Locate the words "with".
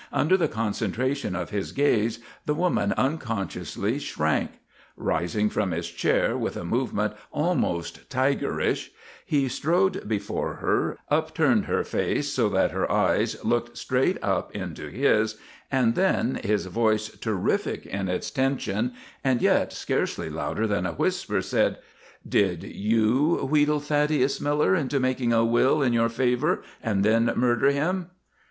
6.35-6.57